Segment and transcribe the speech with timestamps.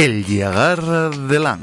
[0.00, 1.60] El Yagar de Lan.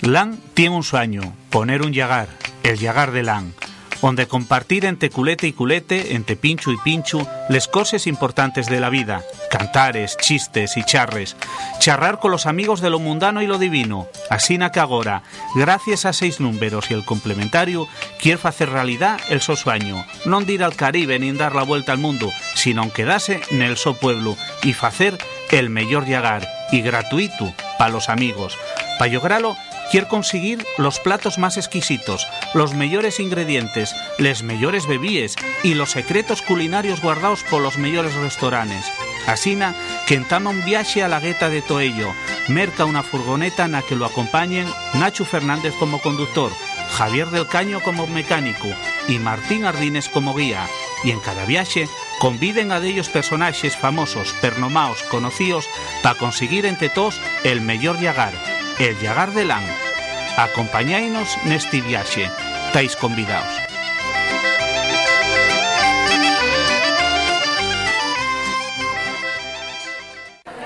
[0.00, 2.28] Lan tiene un sueño, poner un Yagar,
[2.62, 3.52] el Yagar de Lan,
[4.00, 8.90] donde compartir entre culete y culete, entre pincho y pincho, les cosas importantes de la
[8.90, 11.34] vida, cantares, chistes y charres,
[11.80, 15.24] charrar con los amigos de lo mundano y lo divino, así que agora,
[15.56, 17.88] gracias a seis números y el complementario,
[18.20, 21.98] quiere hacer realidad el so sueño, no ir al Caribe ni dar la vuelta al
[21.98, 25.18] mundo, sino quedarse en el so pueblo y hacer
[25.50, 28.56] el mejor Yagar, y gratuito, para los amigos.
[28.98, 29.56] Para lograrlo,
[29.90, 36.42] quiere conseguir los platos más exquisitos, los mejores ingredientes, les mejores bebíes y los secretos
[36.42, 38.86] culinarios guardados por los mejores restaurantes.
[39.26, 39.74] Asina
[40.06, 42.12] que entama un viaje a la gueta de Toello,
[42.48, 46.52] merca una furgoneta en la que lo acompañen Nacho Fernández como conductor,
[46.90, 48.68] Javier del Caño como mecánico
[49.08, 50.66] y Martín Ardines como guía.
[51.02, 51.88] Y en cada viaje
[52.28, 55.68] conviden a de ellos personajes famosos, pernomaos, conocidos,
[56.02, 58.32] para conseguir entre todos el mejor llagar,
[58.78, 59.62] el llagar de Lan.
[60.38, 62.30] Acompañáinos neste viaje,
[62.68, 63.52] estáis convidados.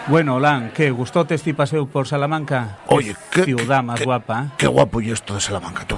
[0.06, 0.90] Bueno, Lan, ¿qué?
[0.90, 2.78] ¿Gustóte este paseo por Salamanca?
[2.86, 4.42] Oye, qué ciudad más qué- guapa.
[4.44, 4.50] ¿eh?
[4.56, 5.96] Qué guapo y esto de Salamanca, tú.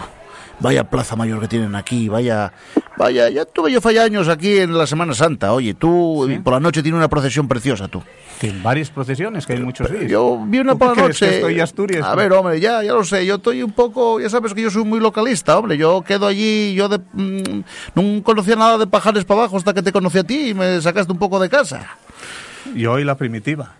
[0.58, 2.52] Vaya plaza mayor que tienen aquí, vaya...
[2.96, 5.52] Vaya, ya tuve yo falla años aquí en la Semana Santa.
[5.52, 6.38] Oye, tú, ¿Sí?
[6.38, 8.02] por la noche tiene una procesión preciosa, tú.
[8.38, 10.05] Tiene varias procesiones, que hay muchos días.
[10.10, 11.36] Yo vi una ¿Tú por la que noche.
[11.36, 12.05] estoy Asturias?
[12.05, 13.24] A ver, hombre, ya, ya lo sé.
[13.24, 15.77] Yo estoy un poco, ya sabes que yo soy muy localista, hombre.
[15.78, 17.62] Yo quedo allí, yo de, mm,
[17.94, 20.80] no conocía nada de pajares para abajo hasta que te conocí a ti y me
[20.80, 21.86] sacaste un poco de casa.
[22.75, 23.75] Y hoy la primitiva.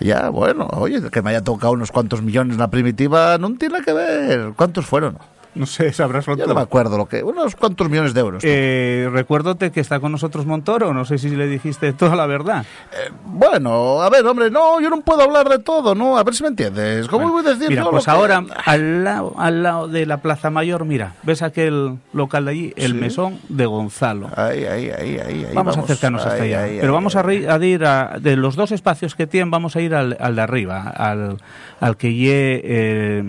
[0.00, 3.92] Ya, bueno, oye, que me haya tocado unos cuantos millones la primitiva no tiene que
[3.92, 4.52] ver.
[4.56, 5.18] ¿Cuántos fueron?
[5.54, 7.22] No sé, sabrás lo Ya no me acuerdo lo que.
[7.22, 8.42] Unos cuantos millones de euros.
[8.44, 12.66] Eh, recuérdate que está con nosotros Montoro, no sé si le dijiste toda la verdad.
[12.92, 16.18] Eh, bueno, a ver, hombre, no, yo no puedo hablar de todo, ¿no?
[16.18, 17.06] A ver si me entiendes.
[17.06, 20.50] ¿Cómo voy a decir Mira, pues que- ahora al lado, al lado de la Plaza
[20.50, 22.72] Mayor, mira, ¿ves aquel local de allí?
[22.76, 22.98] El Sí.
[22.98, 24.30] mesón de Gonzalo.
[24.36, 25.54] Ahí, ahí, ahí, ahí, ahí.
[25.54, 26.66] Vamos, a acercarnos hasta allá.
[26.80, 29.94] Pero vamos a, a ir a, de los dos espacios que tienen, vamos a ir
[29.94, 31.38] al, al de arriba, al,
[31.80, 33.24] al que lle eh,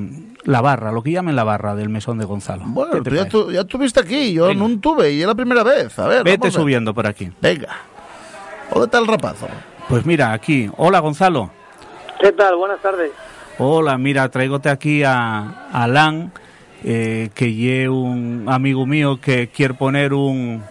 [0.46, 2.64] la barra, lo que llamen la barra del mesón de Gonzalo.
[2.68, 4.68] Bueno, ¿Qué te tú ya, tu- ya tuviste aquí, yo Venga.
[4.68, 5.98] no tuve y es la primera vez.
[6.00, 7.32] A ver, Vete vamos a- subiendo por aquí.
[7.42, 7.70] Venga.
[8.72, 9.48] ¿Dónde está el rapazo?
[9.90, 10.70] Pues mira, aquí.
[10.78, 11.52] Hola, Gonzalo.
[12.20, 12.56] ¿Qué tal?
[12.56, 13.12] Buenas tardes.
[13.58, 16.32] Hola, mira, traigote aquí a a Alan,
[16.84, 20.64] eh, que lle un amigo mío que quiere poner un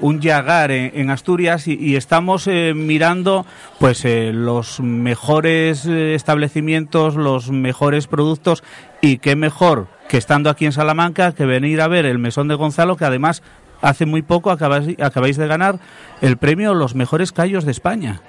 [0.00, 3.46] un Yagar en, Asturias y, estamos eh, mirando
[3.78, 8.62] pues eh, los mejores eh, establecimientos, los mejores productos
[9.00, 12.54] y qué mejor que estando aquí en Salamanca que venir a ver el mesón de
[12.54, 13.42] Gonzalo que además
[13.80, 15.76] hace muy poco acabáis, acabáis de ganar
[16.20, 18.20] el premio Los mejores callos de España.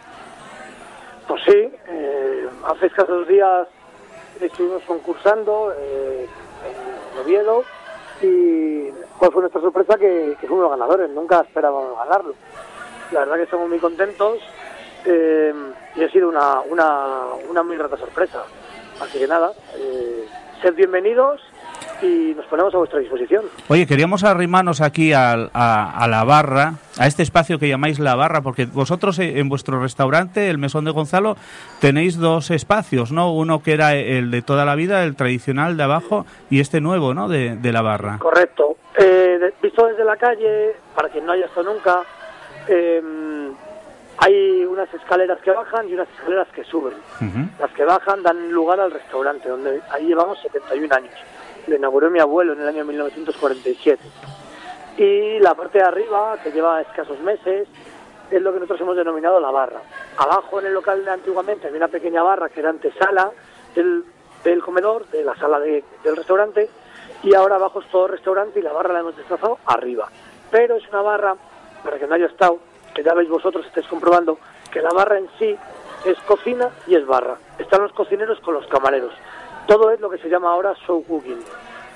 [1.28, 3.68] Pues sí, eh, hace escasos días
[4.42, 7.64] estuvimos concursando en Oviedo
[8.22, 12.36] y cuál fue nuestra sorpresa que, fuimos los ganadores, nunca esperábamos ganarlo.
[13.12, 14.40] La verdad que estamos muy contentos
[15.06, 15.54] eh,
[15.96, 18.44] y ha sido una, una, una muy grata sorpresa.
[19.02, 20.26] Así que nada, eh,
[20.62, 21.42] sed bienvenidos
[22.02, 23.46] y nos ponemos a vuestra disposición.
[23.68, 28.42] Oye, queríamos arrimarnos aquí a, a la barra, a este espacio que llamáis la barra,
[28.42, 31.36] porque vosotros eh, en vuestro restaurante, el Mesón de Gonzalo,
[31.80, 33.34] tenéis dos espacios, ¿no?
[33.34, 37.14] Uno que era el de toda la vida, el tradicional de abajo, y este nuevo,
[37.14, 37.28] ¿no?
[37.28, 38.18] De, de la barra.
[38.20, 38.78] Correcto.
[38.98, 42.02] Eh, de- visto desde la calle, para quien no haya estado nunca,
[42.68, 43.02] eh,
[44.20, 46.94] hay unas escaleras que bajan y unas escaleras que suben.
[47.60, 51.14] Las que bajan dan lugar al restaurante, donde ahí llevamos 71 años.
[51.68, 54.02] Lo inauguró mi abuelo en el año 1947.
[54.98, 57.68] Y la parte de arriba, que lleva escasos meses,
[58.32, 59.82] es lo que nosotros hemos denominado la barra.
[60.18, 63.32] Abajo en el local de antiguamente había una pequeña barra que era antesala
[63.76, 64.04] del,
[64.44, 66.70] del comedor, de la sala de- del restaurante,
[67.24, 70.10] y ahora abajo es todo restaurante y la barra la hemos desplazado arriba.
[70.52, 71.36] Pero es una barra,
[71.84, 72.58] para que no haya estado,
[72.94, 74.40] que ya veis vosotros, estáis comprobando,
[74.72, 75.56] que la barra en sí
[76.06, 77.38] es cocina y es barra.
[77.60, 79.14] Están los cocineros con los camareros.
[79.68, 81.40] Todo es lo que se llama ahora show cooking.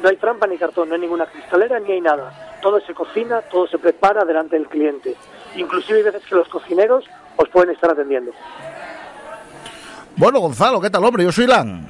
[0.02, 2.58] No hay trampa ni cartón, no hay ninguna cristalera ni hay nada.
[2.62, 5.16] Todo se cocina, todo se prepara delante del cliente.
[5.56, 7.06] Inclusive hay veces que los cocineros
[7.38, 8.32] os pueden estar atendiendo.
[10.18, 11.24] Bueno, Gonzalo, ¿qué tal, hombre?
[11.24, 11.90] Yo soy Lan.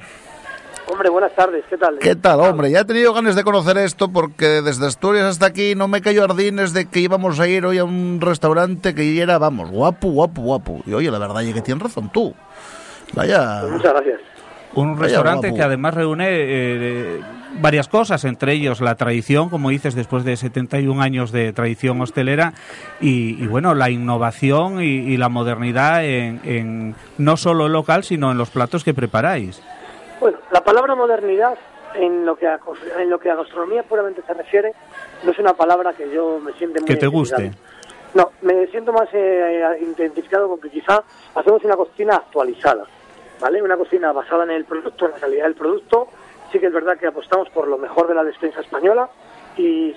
[0.87, 1.99] Hombre, buenas tardes, ¿qué tal?
[1.99, 2.69] ¿Qué tal, hombre?
[2.69, 6.25] Ya he tenido ganas de conocer esto porque desde Asturias hasta aquí no me cayó
[6.25, 10.41] ardines de que íbamos a ir hoy a un restaurante que era, vamos, guapo, guapo,
[10.41, 10.81] guapo.
[10.85, 12.33] Y oye, la verdad es que tienes razón tú.
[13.13, 13.59] Vaya...
[13.61, 14.30] Pues muchas gracias.
[14.73, 17.21] Un restaurante que además reúne eh,
[17.59, 22.53] varias cosas, entre ellos la tradición, como dices, después de 71 años de tradición hostelera,
[22.99, 28.49] y, bueno, la innovación y, la modernidad en, no solo el local, sino en los
[28.49, 29.61] platos que preparáis.
[30.19, 31.57] Bueno, la palabra modernidad,
[31.95, 32.59] en lo que a,
[32.99, 34.73] en lo que a gastronomía puramente se refiere,
[35.23, 36.87] no es una palabra que yo me siente muy...
[36.87, 37.51] Que te guste.
[38.13, 41.01] No, me siento más eh, identificado con que quizá
[41.33, 42.85] hacemos una cocina actualizada,
[43.41, 43.61] ¿vale?
[43.61, 46.07] Una cocina basada en el producto, en la calidad del producto.
[46.51, 49.09] Sí que es verdad que apostamos por lo mejor de la despensa española
[49.57, 49.95] y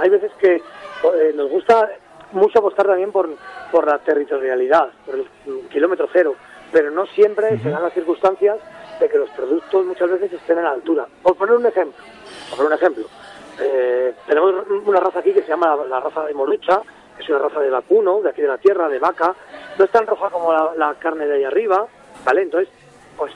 [0.00, 1.88] hay veces que eh, nos gusta
[2.32, 3.28] mucho apostar también por,
[3.70, 6.34] por la territorialidad, por el kilómetro cero,
[6.72, 8.58] pero no siempre se dan las circunstancias
[9.00, 11.06] de que los productos muchas veces estén a la altura.
[11.22, 12.02] Por poner un ejemplo,
[12.48, 13.06] por poner un ejemplo,
[13.60, 14.54] eh, tenemos
[14.84, 16.80] una raza aquí que se llama la, raza de Morucha,
[17.18, 19.34] es una raza de vacuno, de aquí de la tierra, de vaca,
[19.78, 21.86] no es tan roja como la, carne de ahí arriba,
[22.24, 22.42] ¿vale?
[22.42, 22.72] Entonces,
[23.16, 23.32] pues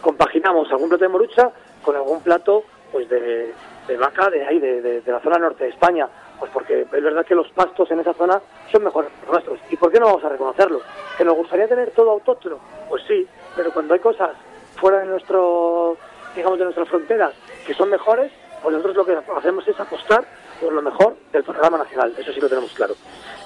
[0.00, 1.50] compaginamos algún plato de morucha
[1.82, 3.52] con algún plato pues de,
[3.98, 6.08] vaca de ahí, de, la zona norte de España,
[6.38, 8.40] pues porque es verdad que los pastos en esa zona
[8.70, 9.60] son mejores que nuestros.
[9.70, 10.80] ¿Y por qué no vamos a reconocerlo?
[11.16, 12.58] ¿Que nos gustaría tener todo autóctono?
[12.88, 14.30] Pues sí, pero cuando hay cosas
[14.76, 15.96] fuera de nuestro,
[16.34, 17.32] digamos, de nuestras fronteras
[17.66, 18.32] que son mejores,
[18.62, 20.24] pues nosotros lo que hacemos es apostar
[20.60, 22.94] por lo mejor del programa nacional, eso sí lo tenemos claro.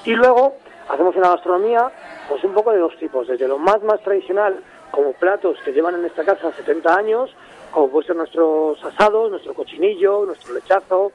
[0.05, 0.55] Y luego
[0.89, 1.91] hacemos una gastronomía
[2.29, 4.61] pues un poco de dos tipos, desde lo más más tradicional,
[4.91, 7.31] como platos que llevan en esta casa 70 años,
[7.71, 11.13] como pueden ser nuestros asados, nuestro cochinillo, nuestro lechazo,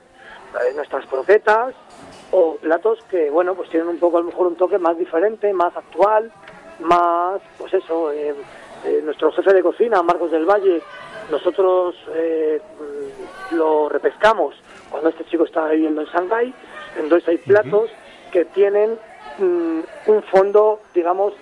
[0.55, 1.73] eh, nuestras croquetas,
[2.31, 5.51] o platos que, bueno, pues tienen un poco a lo mejor un toque más diferente,
[5.53, 6.31] más actual,
[6.79, 8.33] más, pues eso, eh,
[8.85, 10.81] eh, nuestro jefe de cocina, Marcos del Valle,
[11.29, 11.95] nosotros
[13.51, 14.55] lo repescamos
[14.91, 16.53] cuando este chico está viviendo en Shanghái.
[16.97, 17.89] Entonces hay platos
[18.31, 18.97] que tienen
[19.39, 21.33] mm, un fondo, digamos,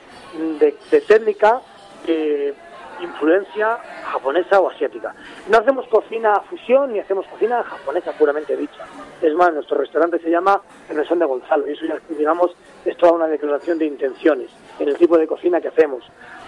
[0.60, 0.72] de,
[1.02, 1.62] técnica,
[2.06, 2.54] de
[3.02, 3.78] influencia
[4.12, 5.14] japonesa o asiática.
[5.50, 8.86] No hacemos cocina fusión ni hacemos cocina japonesa puramente dicha.
[9.22, 12.52] Es más, nuestro restaurante se llama El Mesón de Gonzalo y eso ya, digamos,
[12.86, 16.04] es toda una declaración de intenciones en el tipo de cocina que hacemos.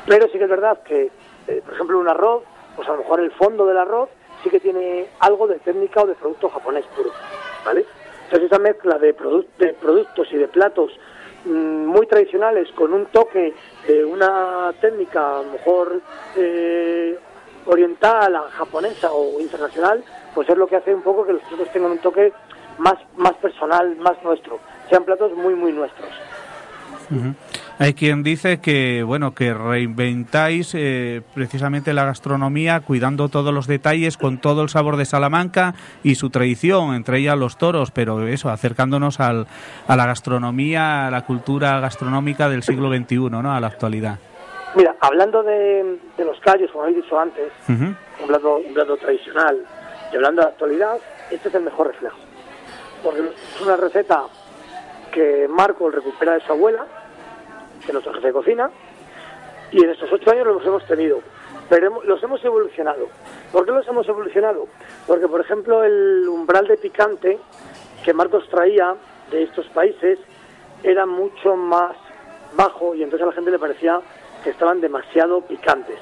[0.06, 1.12] Pero sí que es verdad que,
[1.48, 2.44] eh, por ejemplo, un arroz,
[2.76, 4.10] pues a lo mejor el fondo del arroz
[4.44, 7.12] sí que tiene algo de técnica o de producto japonés puro,
[7.66, 7.86] ¿vale?
[8.26, 10.92] Entonces esa mezcla de, productos y de platos
[11.46, 13.54] muy tradicionales con un toque
[13.88, 16.02] de una técnica a lo mejor
[16.36, 17.18] eh,
[17.66, 20.04] oriental, japonesa o internacional,
[20.34, 22.34] pues es lo que hace un poco que los platos tengan un toque
[22.78, 24.60] más, más personal, más nuestro,
[24.90, 26.10] sean platos muy, muy nuestros.
[27.78, 34.18] Hay quien dice que bueno que reinventáis eh, precisamente la gastronomía cuidando todos los detalles
[34.18, 38.50] con todo el sabor de Salamanca y su tradición, entre ellas los toros, pero eso
[38.50, 39.48] acercándonos al,
[39.90, 43.54] a la gastronomía, a la cultura gastronómica del siglo XXI, ¿no?
[43.54, 44.20] A la actualidad.
[44.76, 47.96] Mira, hablando de, los callos, como habéis dicho antes, un,
[48.28, 49.66] plato, un plato tradicional,
[50.12, 50.98] y hablando de la actualidad,
[51.32, 52.18] este es el mejor reflejo.
[53.04, 54.24] Porque es una receta
[55.14, 56.86] que Marco recupera de su abuela,
[57.86, 58.70] de nuestro jefe de cocina,
[59.72, 61.20] y en estos ocho años los hemos tenido,
[61.70, 63.08] pero los hemos evolucionado.
[63.52, 64.68] ¿Por qué los hemos evolucionado?
[65.08, 67.40] Porque, por ejemplo, el umbral de picante
[68.04, 68.96] que Marcos traía
[69.32, 70.20] de estos países
[70.84, 71.96] era mucho más
[72.56, 74.00] bajo y entonces a la gente le parecía
[74.44, 75.98] que estaban demasiado picantes.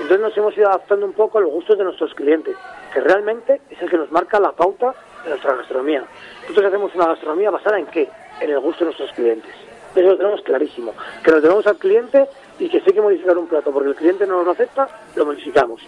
[0.00, 2.56] Entonces nos hemos ido adaptando un poco a los gustos de nuestros clientes,
[2.92, 4.92] que realmente es el que nos marca la pauta
[5.22, 6.04] de nuestra gastronomía.
[6.42, 8.08] Nosotros hacemos una gastronomía basada en qué?
[8.40, 9.54] En el gusto de nuestros clientes.
[9.94, 10.92] Eso lo tenemos clarísimo.
[11.22, 12.28] Que lo tenemos al cliente
[12.58, 14.88] y que si hay que modificar un plato porque el cliente no nos lo acepta,
[15.14, 15.80] lo modificamos.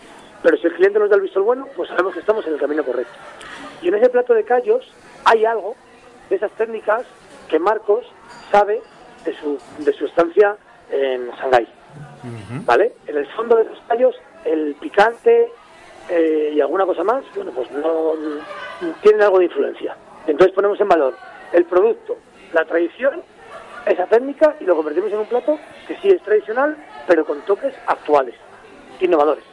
[0.42, 2.60] Pero si el cliente nos da el visto bueno, pues sabemos que estamos en el
[2.60, 3.12] camino correcto.
[3.82, 4.88] Y en ese plato de callos
[5.24, 5.74] hay algo
[6.28, 7.02] de esas técnicas
[7.48, 8.04] que Marcos
[8.50, 8.80] sabe
[9.24, 10.56] de su, de su estancia
[10.90, 11.68] en Shanghái.
[12.64, 12.92] ¿Vale?
[13.06, 15.50] En el fondo de los callos, el picante
[16.08, 18.12] eh, y alguna cosa más, bueno, pues no
[19.02, 19.96] tienen algo de influencia.
[20.26, 21.14] Entonces ponemos en valor
[21.52, 22.16] el producto,
[22.52, 23.22] la tradición
[23.86, 26.76] esa técnica y lo convertimos en un plato que sí es tradicional,
[27.06, 28.34] pero con toques actuales,
[29.00, 29.44] innovadores.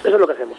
[0.00, 0.58] Eso es lo que hacemos.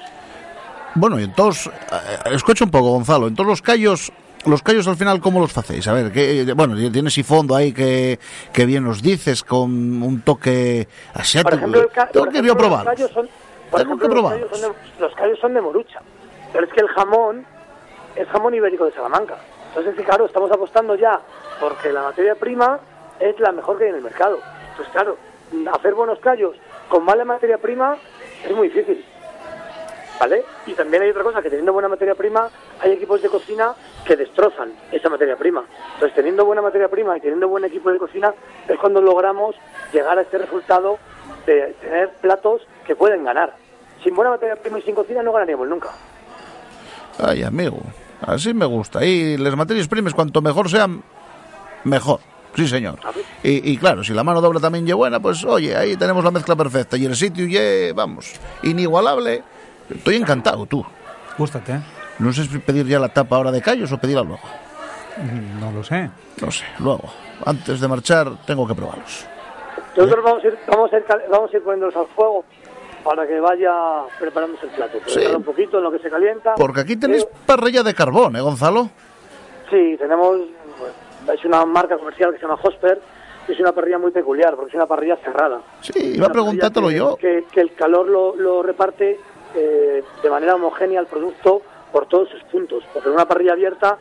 [0.95, 4.11] Bueno, y entonces, eh, escucha un poco, Gonzalo, en todos los callos
[4.45, 5.87] los callos al final, ¿cómo los hacéis?
[5.87, 8.19] A ver, que, bueno, tienes y fondo ahí que,
[8.53, 11.49] que bien nos dices, con un toque asiático.
[11.49, 12.85] Por ejemplo, Tengo probar.
[12.85, 13.29] Los callos son,
[13.75, 14.39] Tengo que probar.
[14.99, 16.01] Los callos, son de, morucha,
[16.53, 17.45] pero es que el jamón
[18.15, 19.37] es jamón ibérico de Salamanca.
[19.69, 21.19] Entonces, claro, estamos apostando ya
[21.59, 22.79] porque la materia prima
[23.19, 24.39] es la mejor que hay en el mercado.
[24.71, 25.17] Entonces, claro,
[25.73, 26.55] hacer buenos callos
[26.87, 27.97] con mala materia prima
[28.43, 29.05] es muy difícil.
[30.19, 30.43] ¿Vale?
[30.65, 32.49] Y también hay otra cosa, que teniendo buena materia prima,
[32.81, 33.73] hay equipos de cocina
[34.05, 35.63] que destrozan esa materia prima.
[35.93, 38.33] Entonces, teniendo buena materia prima y teniendo buen equipo de cocina,
[38.67, 39.55] es cuando logramos
[39.93, 40.97] llegar a este resultado
[41.45, 43.53] de tener platos que pueden ganar.
[44.03, 45.89] Sin buena materia prima y sin cocina no ganaríamos nunca.
[47.17, 47.77] Ay, amigo,
[48.21, 49.03] así me gusta.
[49.05, 51.01] Y las materias primas, cuanto mejor sean,
[51.83, 52.19] mejor.
[52.55, 52.99] Sí, señor.
[53.43, 56.31] Y, y claro, si la mano doble también es buena, pues oye, ahí tenemos la
[56.31, 56.97] mezcla perfecta.
[56.97, 57.45] Y el sitio
[57.95, 58.33] vamos,
[58.63, 59.43] inigualable.
[59.89, 60.85] Estoy encantado, tú.
[61.37, 61.79] Gústate, ¿eh?
[62.19, 64.41] No sé si pedir ya la tapa ahora de callos o pedirla luego.
[65.17, 66.09] Mm, No lo sé.
[66.41, 67.03] No sé, luego.
[67.45, 69.25] Antes de marchar, tengo que probarlos.
[69.95, 72.43] Nosotros vamos a ir, vamos a ir, cal- vamos a ir poniéndolos al fuego
[73.03, 73.71] para que vaya
[74.19, 74.97] preparándose el plato.
[75.07, 75.25] Sí.
[75.35, 76.55] Un poquito en lo que se calienta.
[76.55, 78.89] Porque aquí tenéis Eh, parrilla de carbón, ¿eh, Gonzalo?
[79.69, 80.37] Sí, tenemos,
[81.33, 82.99] es una marca comercial que se llama Hosper,
[83.47, 85.61] y es una parrilla muy peculiar, porque es una parrilla cerrada.
[85.81, 87.15] Sí, iba a preguntártelo que- yo.
[87.15, 89.19] Que, que el calor lo, lo reparte
[89.55, 93.97] eh, de manera homogénea el producto por todos sus puntos, porque en una parrilla abierta,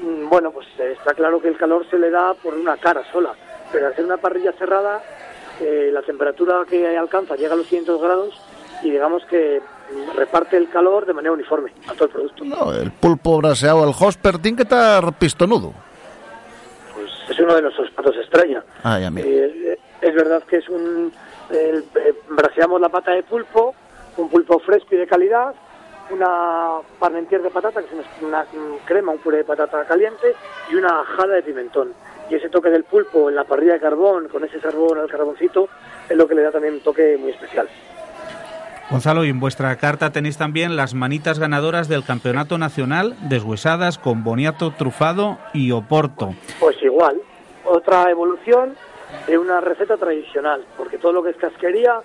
[0.00, 3.32] mm, bueno, pues está claro que el calor se le da por una cara sola,
[3.72, 5.02] pero al ser una parrilla cerrada,
[5.62, 8.34] eh, la temperatura que alcanza llega a los 500 grados
[8.82, 9.60] y digamos que
[10.16, 12.44] reparte el calor de manera uniforme a todo el producto.
[12.44, 15.72] No, el pulpo braseado, el hosper, tiene que estar pistonudo.
[16.94, 18.64] Pues es uno de nuestros platos estrella.
[18.82, 19.26] Ay, amigo.
[19.30, 21.12] Eh, es verdad que es un.
[21.50, 23.74] el- eh, braseamos la pata de pulpo,
[24.16, 25.54] un pulpo fresco y de calidad,
[26.10, 27.92] una parmentier de patata, que es
[28.22, 30.34] una, una, crema, un puré de patata caliente,
[30.70, 31.92] y una jada de pimentón.
[32.30, 35.68] Y ese toque del pulpo en la parrilla de carbón, con ese sabor al carboncito,
[36.08, 37.68] es lo que le da también un toque muy especial.
[38.90, 44.22] Gonzalo, y en vuestra carta tenéis también las manitas ganadoras del Campeonato Nacional, deshuesadas con
[44.22, 46.34] boniato trufado y oporto.
[46.60, 47.16] Pues igual,
[47.64, 48.74] otra evolución
[49.26, 52.00] de una receta tradicional, porque todo lo que es casquería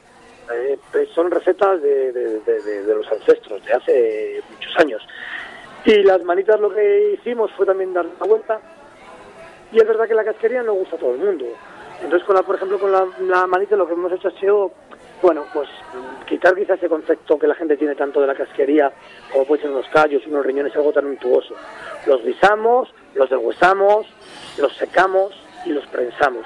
[0.54, 5.02] eh, pues son recetas de, de- de- de- de los ancestros, de hace muchos años.
[5.84, 8.60] Y las manitas lo que hicimos fue también dar la vuelta,
[9.72, 11.46] y es verdad que la casquería no gusta a todo el mundo.
[12.02, 14.72] Entonces, con la, por ejemplo, con la, la manita lo que hemos hecho ha sido,
[15.22, 15.68] bueno, pues
[16.28, 18.92] quitar quizás ese concepto que la gente tiene tanto de la casquería,
[19.32, 21.56] como puede ser unos callos, unos riñones, algo tan untuoso.
[22.06, 24.06] Los guisamos, los deshuesamos,
[24.58, 25.34] los secamos
[25.66, 26.46] y los prensamos.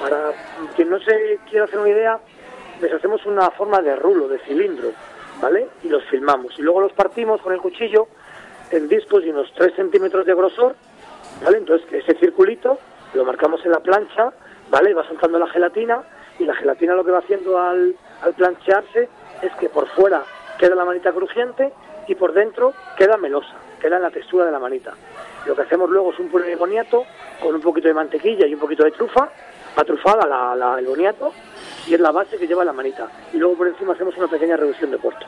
[0.00, 0.32] Para
[0.76, 2.18] quien no se quiera hacer una idea,
[2.80, 4.90] les hacemos una forma de rulo, de cilindro,
[5.40, 5.68] ¿vale?
[5.82, 6.58] Y los filmamos.
[6.58, 8.08] Y luego los partimos con el cuchillo
[8.70, 10.76] en discos de unos 3 centímetros de grosor,
[11.44, 11.58] ¿vale?
[11.58, 12.78] Entonces ese circulito
[13.14, 14.32] lo marcamos en la plancha,
[14.70, 14.94] ¿vale?
[14.94, 16.02] Va soltando la gelatina
[16.38, 19.08] y la gelatina lo que va haciendo al, al planchearse
[19.42, 20.22] es que por fuera
[20.58, 21.72] queda la manita crujiente
[22.06, 24.92] y por dentro queda melosa, queda en la textura de la manita.
[25.46, 27.04] Lo que hacemos luego es un puré de boniato
[27.42, 29.28] con un poquito de mantequilla y un poquito de trufa,
[29.76, 31.32] atrufada la, la- el boniato
[31.86, 33.08] y es la base que lleva la manita.
[33.32, 35.26] Y luego por encima hacemos una pequeña reducción de puerto.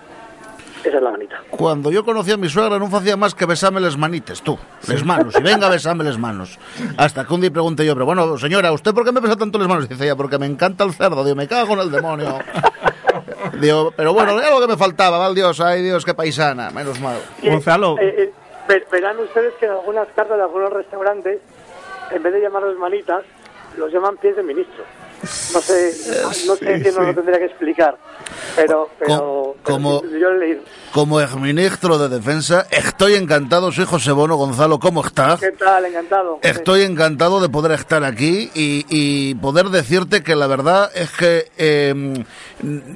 [0.84, 1.42] Esa es la manita.
[1.50, 4.58] Cuando yo conocí a mi suegra no hacía más que besarme las manites, tú,
[4.88, 6.58] las manos, y venga a besarme las manos.
[6.96, 9.58] Hasta que un día pregunté yo, pero bueno, señora, ¿usted por qué me besa tanto
[9.58, 9.88] las manos?
[9.88, 12.38] Dice ella, porque me encanta el cerdo, digo, me cago en el demonio.
[13.60, 16.98] Digo, pero bueno, era lo que me faltaba, val Dios, ay Dios, qué paisana, menos
[17.00, 17.18] mal.
[17.42, 17.96] Y, Gonzalo.
[17.98, 18.32] eh, eh,
[18.68, 21.40] ver- verán ustedes que en algunas cartas de algunos restaurantes,
[22.10, 23.22] en vez de llamarlos manitas,
[23.76, 24.84] los llaman pies de ministro.
[25.22, 25.94] No sé,
[26.46, 27.98] no sé quién nos lo tendría que explicar,
[28.56, 30.62] pero, pero, Co- pero como- sí, yo he leído.
[30.92, 35.38] Como exministro de Defensa, estoy encantado, soy José Bono Gonzalo, ¿cómo estás?
[35.38, 35.84] ¿Qué tal?
[35.84, 36.38] Encantado.
[36.42, 41.50] Estoy encantado de poder estar aquí y, y poder decirte que la verdad es que
[41.58, 42.24] eh,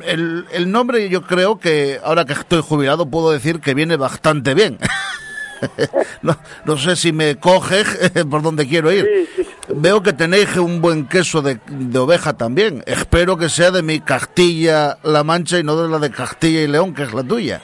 [0.04, 4.54] el, el nombre yo creo que ahora que estoy jubilado puedo decir que viene bastante
[4.54, 4.78] bien.
[6.22, 7.86] no, no sé si me coges
[8.30, 9.06] por donde quiero ir.
[9.36, 9.48] Sí, sí.
[9.68, 12.82] Veo que tenéis un buen queso de, de oveja también.
[12.86, 16.94] Espero que sea de mi Castilla-La Mancha y no de la de Castilla y León,
[16.94, 17.62] que es la tuya.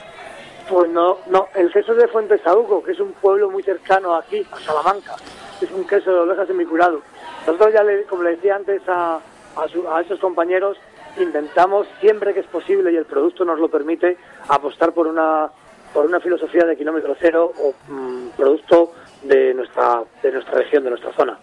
[0.67, 4.45] Pues no, no, el queso de Fuente Saúco, que es un pueblo muy cercano aquí,
[4.51, 5.15] a Salamanca,
[5.61, 7.01] es un queso de ovejas semicurado.
[7.45, 9.19] Nosotros ya, le- como le decía antes a,
[9.57, 10.77] a esos compañeros,
[11.19, 14.17] intentamos siempre que es posible y el producto nos lo permite
[14.47, 15.49] apostar por una
[15.93, 18.93] por una filosofía de kilómetro cero o mm, producto
[19.23, 21.37] de nuestra de nuestra región, de nuestra zona.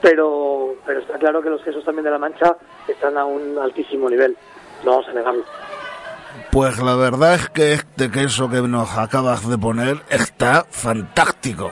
[0.00, 4.08] Pero pero está claro que los quesos también de la Mancha están a un altísimo
[4.08, 4.36] nivel,
[4.84, 5.44] no vamos a negarlo.
[6.50, 11.70] Pues la verdad es que este queso que nos acabas de poner está fantástico.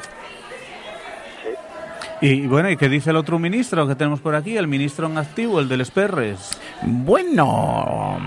[2.20, 4.56] Y bueno, ¿y qué dice el otro ministro que tenemos por aquí?
[4.56, 6.50] El ministro en activo, el de Les Perres.
[6.82, 8.18] Bueno,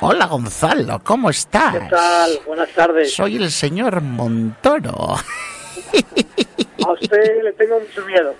[0.00, 1.74] hola Gonzalo, ¿cómo estás?
[1.74, 2.30] ¿Qué tal?
[2.46, 3.14] Buenas tardes.
[3.14, 5.16] Soy el señor Montoro.
[6.86, 8.34] A usted le tengo mucho miedo.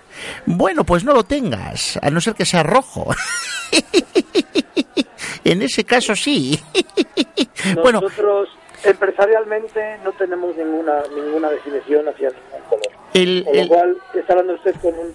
[0.45, 3.13] Bueno, pues no lo tengas, a no ser que sea rojo.
[5.43, 6.59] en ese caso sí.
[7.81, 8.49] bueno, Nosotros
[8.83, 12.91] empresarialmente no tenemos ninguna ninguna definición hacia ningún color.
[13.13, 15.13] el, Con lo el- cual está hablando usted con, un,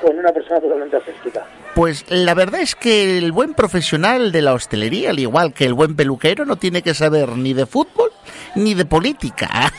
[0.00, 1.44] con una persona totalmente aséptica.
[1.74, 5.74] Pues la verdad es que el buen profesional de la hostelería, al igual que el
[5.74, 8.09] buen peluquero, no tiene que saber ni de fútbol
[8.54, 9.48] ni de política.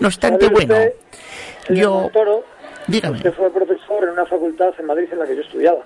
[0.00, 0.92] no obstante, ¿Sabe bueno, usted,
[1.66, 2.42] señor yo...
[2.86, 3.16] Dígame.
[3.18, 5.80] usted fue profesor en una facultad en Madrid en la que yo estudiaba,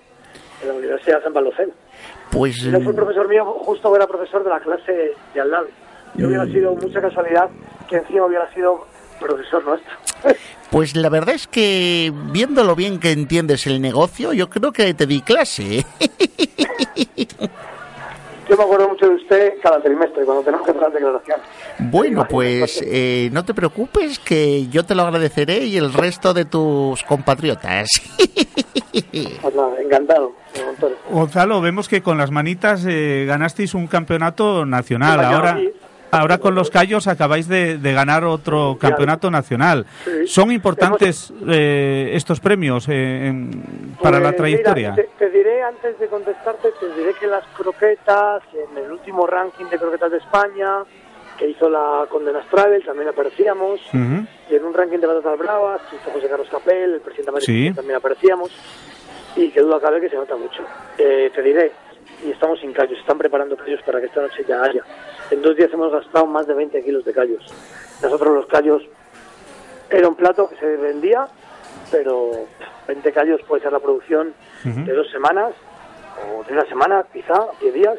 [0.62, 1.72] en la Universidad de San Paloceno.
[2.30, 2.62] Pues...
[2.62, 5.66] Y no fue profesor mío, justo era profesor de la clase de al lado.
[6.14, 7.50] Yo hubiera sido mucha casualidad
[7.88, 8.86] que encima hubiera sido
[9.20, 9.92] profesor nuestro.
[10.68, 14.92] Pues la verdad es que viendo lo bien que entiendes el negocio, yo creo que
[14.94, 15.86] te di clase.
[18.48, 21.46] Yo me acuerdo mucho de usted cada trimestre, cuando tenemos que hacer las declaraciones.
[21.78, 26.44] Bueno, pues eh, no te preocupes que yo te lo agradeceré y el resto de
[26.44, 27.88] tus compatriotas.
[29.42, 30.32] Pues nada, encantado.
[31.10, 35.20] Gonzalo, vemos que con las manitas eh, ganasteis un campeonato nacional.
[35.20, 35.72] Sí, Ahora, sí.
[36.10, 39.86] Ahora con los callos acabáis de, de ganar otro campeonato nacional.
[40.04, 40.26] Sí.
[40.26, 44.92] ¿Son importantes eh, estos premios eh, en- para la Pues, trayectoria?
[44.92, 49.26] mira, te, te diré, antes de contestarte, te diré que las croquetas, en el último
[49.26, 50.82] ranking de croquetas de España,
[51.38, 53.80] que hizo la Condenas Travel, también aparecíamos.
[53.88, 54.26] Ujú.
[54.50, 57.72] Y en un ranking de patatas bravas, que hizo José Carlos Capel, el presidente Sí.
[57.74, 58.50] también aparecíamos.
[59.36, 60.62] Y que duda cabe que se nota mucho.
[60.96, 61.72] Eh, te diré,
[62.24, 64.82] y estamos sin callos, están preparando callos para que esta noche ya haya.
[65.30, 67.44] En dos días hemos gastado más de 20 kilos de callos.
[68.02, 68.82] Nosotros los callos
[69.90, 71.26] era un plato que se vendía,
[71.90, 72.30] pero
[72.88, 74.34] 20 callos puede ser la producción
[74.64, 75.52] de dos semanas,
[76.24, 77.98] o de una semana, quizá, 10 días,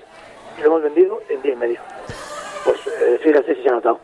[0.57, 1.79] y lo hemos vendido en día y medio.
[2.65, 3.99] Pues eh, fíjate si se ha notado.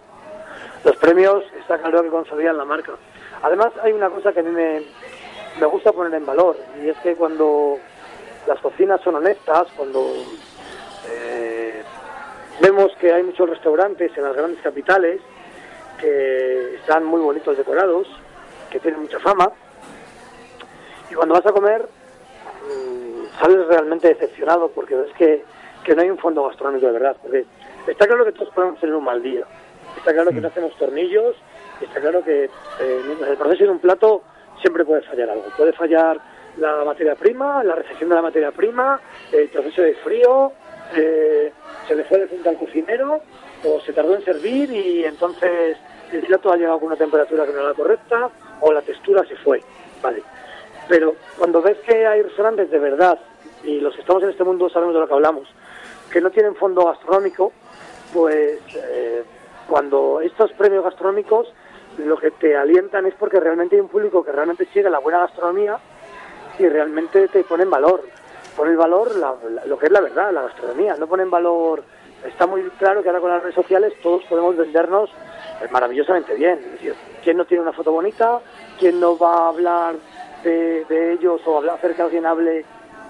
[0.85, 2.93] Los premios está claro que consolidan la marca.
[3.41, 4.83] Además, hay una cosa que a mí me,
[5.59, 7.79] me gusta poner en valor, y es que cuando
[8.47, 10.05] las cocinas son honestas, cuando
[11.09, 11.83] eh,
[12.61, 15.21] vemos que hay muchos restaurantes en las grandes capitales
[15.99, 18.07] que están muy bonitos decorados,
[18.69, 19.51] que tienen mucha fama,
[21.09, 21.87] y cuando vas a comer
[22.67, 25.43] mm, sales realmente decepcionado porque ves que,
[25.83, 27.15] que no hay un fondo gastronómico de verdad.
[27.21, 27.45] Porque
[27.87, 29.45] está claro que todos podemos tener un mal día,
[29.97, 31.35] está claro que no hacemos tornillos,
[31.81, 34.23] está claro que eh, en el proceso de un plato
[34.61, 35.45] siempre puede fallar algo.
[35.55, 36.19] Puede fallar
[36.57, 38.99] la materia prima, la recepción de la materia prima,
[39.31, 40.51] el proceso de frío,
[40.95, 41.51] eh,
[41.87, 43.21] se le fue de punta al cocinero
[43.63, 45.77] o se tardó en servir y entonces
[46.11, 48.29] el plato ha llegado con una temperatura que no era la correcta
[48.61, 49.61] o la textura se fue.
[50.01, 50.21] Vale.
[50.87, 53.19] Pero cuando ves que hay restaurantes de verdad,
[53.63, 55.47] y los que estamos en este mundo sabemos de lo que hablamos,
[56.11, 57.51] que no tienen fondo gastronómico,
[58.13, 59.23] pues eh,
[59.67, 61.51] cuando estos premios gastronómicos
[61.97, 65.19] lo que te alientan es porque realmente hay un público que realmente sigue la buena
[65.19, 65.79] gastronomía
[66.59, 68.01] y realmente te pone en valor.
[68.55, 70.95] Pone en valor la- la- lo que es la verdad, la gastronomía.
[70.95, 71.83] No pone en valor.
[72.25, 75.09] Está muy claro que ahora con las redes sociales todos podemos vendernos
[75.61, 76.59] eh, maravillosamente bien.
[76.59, 78.39] Es decir, ¿quién no tiene una foto bonita?
[78.79, 79.95] ¿Quién no va a hablar
[80.43, 82.61] de, de ellos o hablar, hacer que alguien hable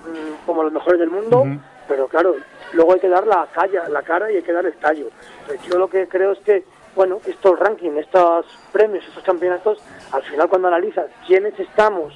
[0.05, 1.43] mm, como los mejores del mundo?
[1.87, 2.35] Pero claro,
[2.71, 5.07] luego hay que dar la, calla, la cara y hay que dar el tallo.
[5.41, 6.63] Entonces, yo lo que creo es que,
[6.95, 9.79] bueno, estos rankings, estos premios, estos campeonatos,
[10.11, 12.13] al final cuando analizas quiénes estamos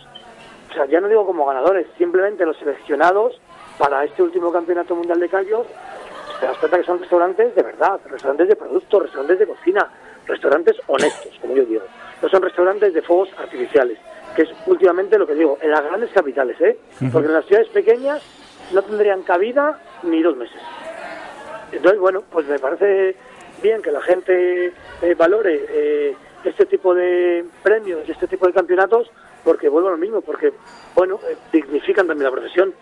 [0.78, 3.40] sea, ya no digo como ganadores, simplemente los seleccionados
[3.78, 5.68] para este último campeonato mundial de callos,
[6.40, 9.92] te das cuenta que son restaurantes de verdad, restaurantes de productos, restaurantes de cocina,
[10.26, 11.84] restaurantes honestos, como yo digo.
[12.22, 13.98] No son restaurantes de fuegos artificiales,
[14.36, 16.78] que es últimamente lo que digo, en las grandes capitales, ¿eh?
[17.12, 18.22] Porque en las ciudades pequeñas
[18.74, 20.62] no tendrían cabida ni dos meses.
[21.72, 23.16] Entonces, bueno, pues me parece
[23.62, 28.54] bien que la gente eh, valore eh, este tipo de premios y este tipo de
[28.54, 29.10] campeonatos,
[29.48, 30.52] porque vuelvo a lo mismo, porque,
[30.94, 32.74] bueno, eh, dignifican también la profesión.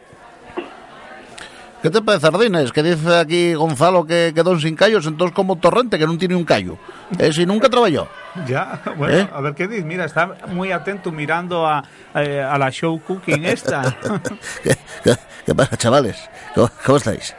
[1.84, 2.72] ¿Qué te parece, Ardines?
[2.72, 6.44] Que dice aquí Gonzalo que quedó sin callos, entonces como Torrente, que no tiene un
[6.44, 6.80] callo.
[7.20, 8.08] Eh, si nunca trabajó.
[8.48, 9.30] Ya, bueno, ¿Eh?
[9.32, 9.86] a ver qué dices.
[9.86, 11.84] Mira, está muy atento mirando a,
[12.16, 13.96] eh, a la show cooking esta.
[14.64, 16.18] ¿Qué, qué- qué pasa, chavales?
[16.56, 17.36] ¿Cómo, cómo estáis?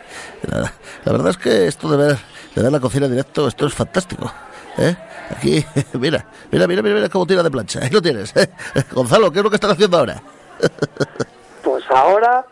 [0.49, 0.73] La,
[1.05, 2.17] la verdad es que esto de ver,
[2.55, 4.33] de ver la cocina en directo, esto es fantástico.
[4.79, 4.97] ¿Eh?
[5.31, 5.65] Aquí,
[5.99, 7.81] mira, mira, mira, mira, cómo tira de plancha.
[7.83, 8.35] Ahí lo tienes.
[8.37, 8.49] ¿eh?
[8.93, 10.21] Gonzalo, ¿qué es lo que están haciendo ahora?
[11.63, 12.47] Pues ahora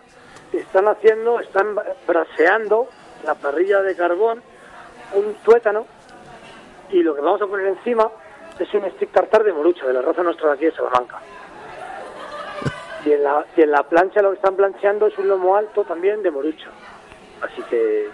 [0.52, 2.88] están haciendo, están braseando
[3.24, 4.42] la parrilla de carbón
[5.14, 5.86] un tuétano
[6.90, 8.10] y lo que vamos a poner encima
[8.58, 11.20] es un stick tartar de morucha, de la raza nuestra de aquí de Salamanca.
[13.04, 15.84] Y en la, y en la plancha lo que están plancheando es un lomo alto
[15.84, 16.68] también de morucha.
[17.40, 18.08] Así que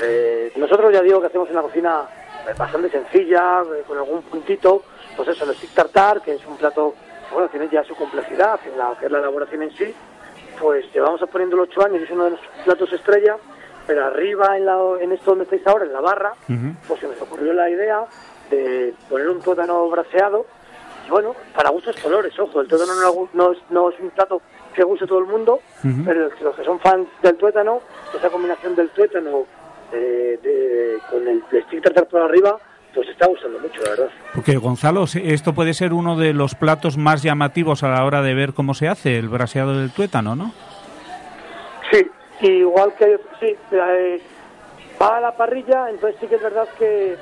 [0.00, 2.15] eh, nosotros ya digo que hacemos una cocina eh,
[2.54, 4.82] bastante sencilla, eh, con algún puntito,
[5.16, 6.94] pues eso, el stick tartar, que es un plato,
[7.32, 9.94] bueno, tiene ya su complejidad en la que es la elaboración en sí,
[10.60, 13.36] pues llevamos poniéndolo ocho años, es uno de los platos estrella,
[13.86, 16.34] pero arriba en, la, en esto donde estáis ahora, en la barra,
[16.88, 18.04] pues se nos ocurrió la idea
[18.50, 20.46] de poner un tuétano braseado,
[21.06, 24.40] y bueno, para gustos colores, ojo, el tuétano no, no es, no es un plato
[24.74, 25.60] que guste todo el mundo,
[26.04, 27.80] pero los que son fans del tuétano,
[28.16, 29.46] esa combinación del tuétano
[29.92, 32.58] eh, de- con el stick tartar por arriba,
[32.94, 34.08] pues está gustando mucho, la verdad.
[34.34, 38.34] Porque Gonzalo, esto puede ser uno de los platos más llamativos a la hora de
[38.34, 40.52] ver cómo se hace el braseado del tuétano, ¿no?
[41.90, 42.06] Sí,
[42.48, 44.20] igual que sí, eh,
[45.00, 47.16] va a la parrilla, entonces sí que es verdad que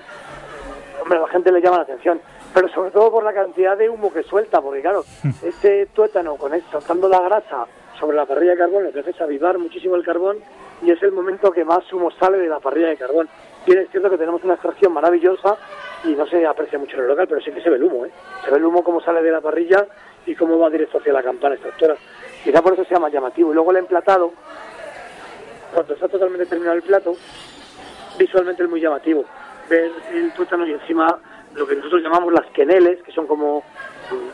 [1.02, 2.20] hombre, a la gente le llama la atención,
[2.52, 5.04] pero sobre todo por la cantidad de humo que suelta, porque claro,
[5.42, 7.66] ese tuétano con soltando la grasa
[7.98, 10.38] sobre la parrilla de carbón, que hace avivar muchísimo el carbón
[10.84, 13.28] y es el momento que más humo sale de la parrilla de carbón.
[13.66, 15.56] Bien es cierto que tenemos una extracción maravillosa
[16.04, 18.04] y no se aprecia mucho en el local, pero sí que se ve el humo,
[18.04, 18.10] ¿eh?
[18.44, 19.86] Se ve el humo cómo sale de la parrilla
[20.26, 21.96] y cómo va directo hacia la campana extractora.
[22.42, 23.50] Quizá por eso sea más llamativo.
[23.50, 24.32] Y luego el emplatado,
[25.72, 27.14] cuando está totalmente terminado el plato,
[28.18, 29.24] visualmente es muy llamativo.
[29.68, 31.18] Ver el tuétano y encima
[31.54, 33.62] lo que nosotros llamamos las queneles, que son como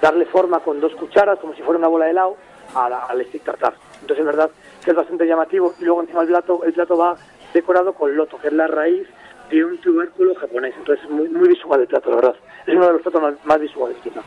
[0.01, 2.37] darle forma con dos cucharas, como si fuera una bola de helado,
[2.75, 3.75] a la- al stick tartar.
[4.01, 4.51] Entonces es verdad
[4.85, 7.17] que es bastante llamativo y luego encima el plato, el plato va
[7.53, 9.07] decorado con loto, que es la raíz
[9.51, 10.75] de un tubérculo japonés.
[10.79, 12.35] Entonces es muy, muy visual el plato, la verdad.
[12.67, 14.21] Es uno de los platos más, más visuales quizá.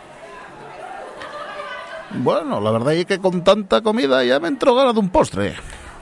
[2.16, 5.56] Bueno, la verdad es que con tanta comida ya me entró ganas de un postre.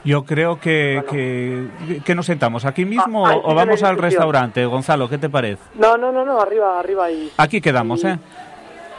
[0.04, 3.96] Yo creo que, que, que nos sentamos aquí mismo Ah, ahí sí o vamos al
[3.96, 4.66] restaurante.
[4.66, 5.62] Gonzalo, ¿qué te parece?
[5.76, 8.18] No, no, no, no, arriba, arriba y Aquí quedamos, ¿eh?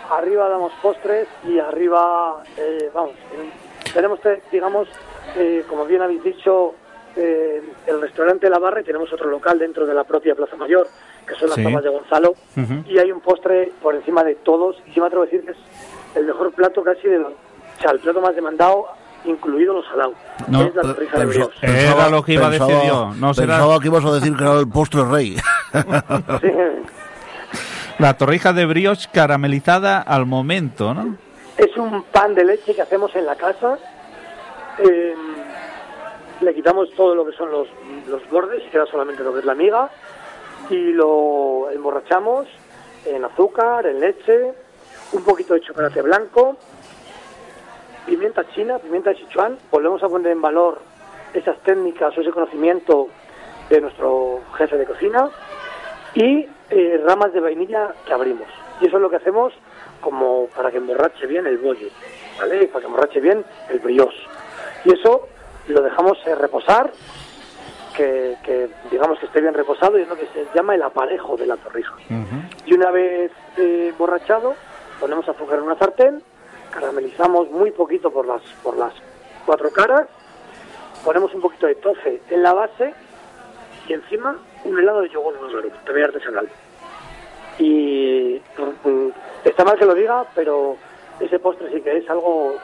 [0.10, 3.12] arriba damos postres y arriba, eh, vamos,
[3.94, 4.88] tenemos, te- digamos,
[5.36, 6.74] eh, como bien habéis dicho,
[7.16, 10.88] eh, el restaurante La Barra y tenemos otro local dentro de la propia Plaza Mayor,
[11.28, 11.64] que son las Sí.
[11.64, 12.34] tapas de Gonzalo,
[12.88, 15.52] y hay un postre por encima de todos, y yo me atrevo a decir que
[15.52, 15.58] es
[16.16, 18.86] el mejor plato casi de los, o sea, el plato más demandado,
[19.26, 20.16] incluido los salados,
[20.48, 21.58] No, es la torrija de brioche.
[21.62, 24.36] Era lo que iba a decir pensaba- yo, no será- Pensaba que ibas a decir
[24.36, 25.38] que era el postre rey.
[26.42, 26.48] Sí.
[28.00, 31.16] La torrija de brioche caramelizada al momento, ¿no?
[31.58, 33.78] Es un pan de leche que hacemos en la casa.
[34.80, 35.16] Eh,
[36.42, 37.68] le quitamos todo lo que son los,
[38.08, 39.90] los bordes queda solamente lo que es la miga.
[40.70, 42.48] Y lo emborrachamos
[43.06, 44.54] en azúcar, en leche,
[45.12, 46.58] un poquito de chocolate blanco,
[48.06, 49.58] pimienta china, pimienta de Sichuan.
[49.72, 50.80] Volvemos a poner en valor
[51.34, 53.10] esas técnicas o ese conocimiento
[53.70, 55.30] de nuestro jefe de cocina
[56.14, 58.48] y eh, ramas de vainilla que abrimos.
[58.82, 59.54] Y eso es lo que hacemos
[60.02, 61.88] como para que emborrache bien el bollo,
[62.40, 62.68] ¿vale?
[62.68, 64.28] Para que emborrache bien el brioche.
[64.86, 65.28] Y eso
[65.68, 66.92] lo dejamos eh, reposar,
[67.96, 71.38] que, que digamos que esté bien reposado y es lo que se llama el aparejo
[71.38, 71.94] de la torrija.
[72.66, 74.56] Y una vez eh, emborrachado,
[75.00, 76.22] ponemos azúcar en una sartén,
[76.72, 78.94] caramelizamos muy poquito por las, por las
[79.46, 80.08] cuatro caras,
[81.04, 82.94] ponemos un poquito de tofe en la base
[83.88, 86.50] y encima un helado de yogur búlgaro, también artesanal.
[87.60, 89.12] Y mm, mm,
[89.46, 90.78] está mal que lo diga, pero
[91.20, 92.56] ese postre sí que es algo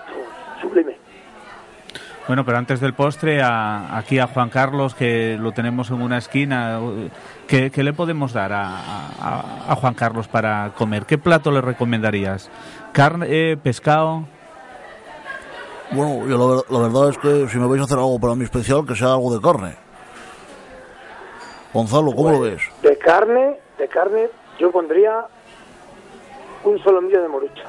[0.62, 0.98] sublime.
[2.30, 6.20] Bueno, pero antes del postre, a- aquí a Juan Carlos, que lo tenemos en una
[6.20, 6.80] esquina,
[7.48, 8.68] ¿qué, qué le podemos dar a,
[9.20, 11.08] a- a Juan Carlos para comer?
[11.08, 12.52] ¿Qué plato le recomendarías?
[12.92, 14.26] ¿Carne, eh, pescado?
[15.90, 18.36] Bueno, yo la, ver- la verdad es que si me vais a hacer algo para
[18.36, 19.74] mi especial, que sea algo de carne.
[21.74, 22.62] Gonzalo, ¿cómo lo ves?
[22.84, 24.28] De carne, de carne,
[24.60, 25.26] yo pondría
[26.64, 27.66] un solomillo de morucha.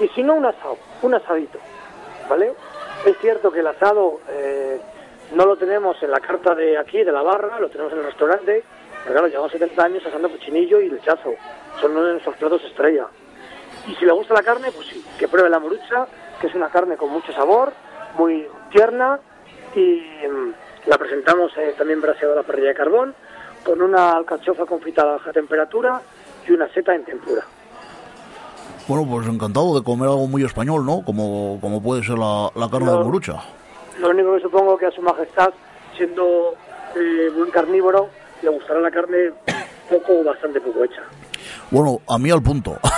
[0.00, 1.58] Y si no, un asado, un asadito,
[2.30, 2.54] ¿vale?
[3.04, 4.80] Es cierto que el asado eh,
[5.34, 8.04] no lo tenemos en la carta de aquí, de la barra, lo tenemos en el
[8.04, 8.64] restaurante,
[9.02, 11.34] pero claro, llevamos 70 años asando cochinillo y lechazo.
[11.80, 13.06] Son uno de nuestros platos estrella.
[13.86, 16.06] Y si le gusta la carne, pues sí, que pruebe la morucha,
[16.40, 17.72] que es una carne con mucho sabor,
[18.16, 19.20] muy tierna
[19.74, 20.52] y mm,
[20.86, 23.14] la presentamos eh, también braseada a la parrilla de carbón
[23.64, 26.00] con una alcachofa confitada a baja temperatura
[26.46, 27.44] y una seta en tempura.
[28.88, 31.02] Bueno, pues encantado de comer algo muy español, ¿no?
[31.02, 33.34] Como, como puede ser la, la carne de morucha.
[34.00, 35.50] Lo único que supongo que a su majestad,
[35.94, 36.54] siendo
[36.96, 38.08] eh, buen carnívoro,
[38.42, 39.32] le gustará la carne
[39.90, 41.02] poco o bastante poco hecha.
[41.70, 42.78] Bueno, a mí al punto.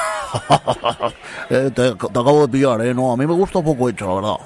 [1.50, 2.94] Eh, te, te acabo de pillar, ¿eh?
[2.94, 4.36] No, a mí me gusta poco hecho, la verdad.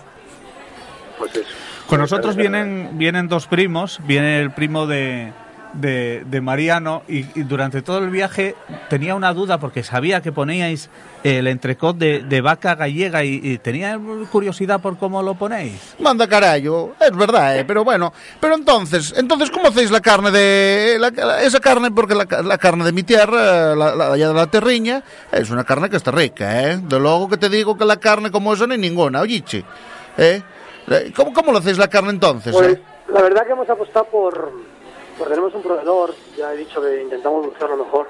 [1.19, 1.55] Pues eso.
[1.87, 5.35] Con nosotros vienen, vienen dos primos, viene el primo de,
[5.75, 8.55] de, de Mariano y, y durante todo el viaje
[8.89, 10.89] tenía una duda porque sabía que poníais
[11.23, 13.99] el entrecot de, de vaca gallega y, y tenía
[14.31, 15.95] curiosidad por cómo lo ponéis.
[15.99, 17.65] Manda carallo, es verdad, ¿eh?
[17.65, 18.13] pero bueno.
[18.41, 20.97] Pero entonces, entonces ¿cómo hacéis la carne de...
[20.99, 24.35] la- la- esa carne, porque la, la carne de mi tierra, la, la, allá de
[24.35, 26.79] la terriña, es una carne que está rica, ¿eh?
[26.83, 29.65] De luego que te digo que la carne como esa no hay ninguna, oyiche.
[30.17, 30.43] ¿Eh?
[30.89, 32.53] Eh, ¿Cómo, ¿Cómo lo hacéis la carne entonces?
[32.53, 32.83] Pues eh?
[33.13, 34.53] la verdad que hemos apostado por,
[35.19, 38.09] por tenemos un proveedor, ya he dicho que intentamos buscarlo mejor,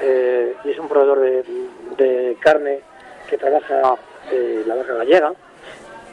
[0.00, 2.80] eh, y es un proveedor de, carne
[3.28, 3.94] que trabaja
[4.30, 5.32] eh, la vaca gallega,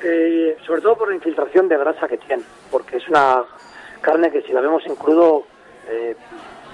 [0.04, 3.44] eh, sobre todo por la infiltración de grasa que tiene, porque es una
[4.02, 5.46] carne que si la vemos en crudo,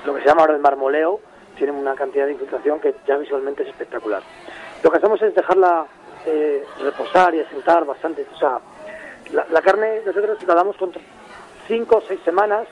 [0.05, 1.19] lo que se llama ahora el marmoleo,
[1.57, 4.21] tiene una cantidad de infiltración que ya visualmente es espectacular.
[4.83, 5.85] Lo que hacemos es dejarla
[6.81, 8.25] reposar y asentar bastante.
[8.33, 8.59] O sea,
[9.31, 10.91] la, la carne nosotros la damos con
[11.67, 12.67] cinco o seis semanas,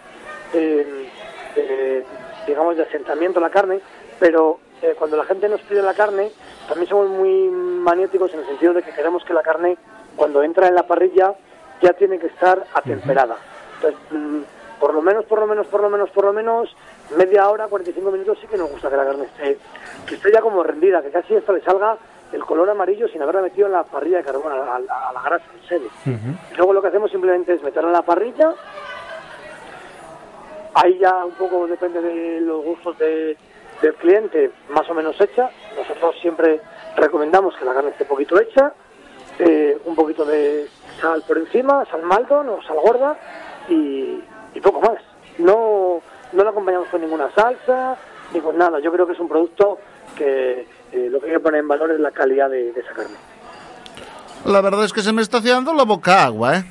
[0.53, 1.09] eh,
[1.55, 2.05] eh,
[2.47, 3.79] digamos, de asentamiento a la carne,
[4.19, 6.31] pero eh, cuando la gente nos pide la carne,
[6.67, 9.77] también somos muy maniáticos en el sentido de que queremos que la carne,
[10.15, 11.33] cuando entra en la parrilla,
[11.81, 13.35] ya tiene que estar atemperada.
[13.75, 14.39] Entonces, mm,
[14.79, 16.73] por lo menos, por lo menos, por lo menos, por lo menos,
[17.17, 19.57] media hora, 45 minutos sí que nos gusta que la carne esté,
[20.07, 21.97] que esté ya como rendida, que casi esto le salga
[22.31, 25.21] el color amarillo sin haberla metido en la parrilla de carbón, a, la- a la-
[25.23, 25.89] grasa, en serio.
[26.57, 28.53] Luego lo que hacemos simplemente es meterla en la parrilla,
[30.73, 33.37] ahí ya un poco depende de los gustos de-
[33.81, 35.49] del cliente, más o menos hecha.
[35.77, 36.59] Nosotros siempre
[36.97, 38.73] recomendamos que la carne esté poquito hecha,
[39.39, 40.67] eh, un poquito de
[40.99, 43.17] sal por encima, sal maldon o sal gorda
[43.69, 44.21] y,
[44.61, 44.97] poco más.
[45.37, 46.01] No,
[46.33, 47.95] no lo acompañamos con ninguna salsa
[48.33, 48.79] ni con nada.
[48.79, 49.79] Yo creo que es un producto
[50.17, 52.91] que eh, lo que hay que poner en valor es la calidad de, de esa
[52.93, 53.15] carne.
[54.45, 56.63] La verdad es que se me está haciendo la boca agua, ¿eh?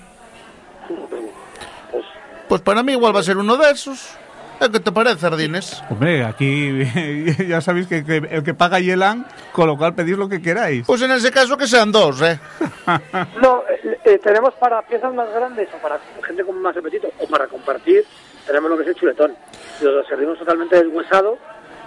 [2.49, 4.17] Pues para mí igual va a ser uno de esos.
[4.61, 5.83] ¿Eh, ¿Qué te parece, Ardines?
[5.91, 6.83] Hombre, aquí
[7.49, 10.85] ya sabéis que, que el que paga Yelan, con lo cual pedís lo que queráis.
[10.87, 12.41] Pues en ese caso que sean dos, ¿eh?
[13.41, 17.27] No, eh, eh, tenemos para piezas más grandes o para gente con más apetito o
[17.29, 18.05] para compartir,
[18.47, 19.35] tenemos lo que es el chuletón.
[19.83, 21.39] Lo servimos totalmente deshuesado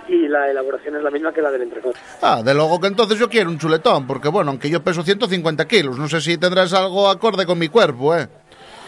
[0.07, 1.95] y la elaboración es la misma que la del entrecot.
[2.21, 5.67] Ah, de luego que entonces yo quiero un chuletón, porque bueno, aunque yo peso 150
[5.67, 8.29] kilos, no sé si tendrás algo acorde con mi cuerpo, ¿eh?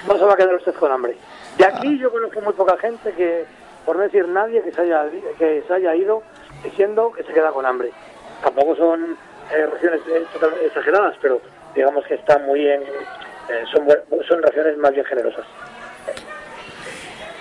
[0.07, 1.17] No se va a quedar usted con hambre.
[1.57, 3.45] De aquí yo conozco muy poca gente que,
[3.85, 5.05] por no decir nadie, que se haya,
[5.37, 6.23] que se haya ido
[6.63, 7.91] diciendo que se queda con hambre.
[8.43, 9.17] Tampoco son
[9.51, 10.25] eh, raciones eh,
[10.65, 11.41] exageradas, pero
[11.75, 12.81] digamos que está muy en...
[12.81, 13.87] eh, son,
[14.27, 15.45] son raciones más bien generosas.